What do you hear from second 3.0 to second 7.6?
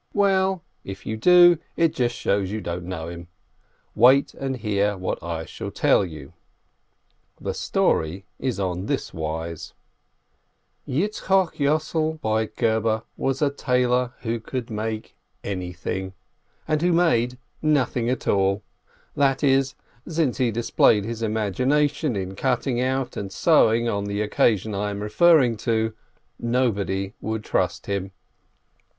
him! Wait and hear what I shall tell you. The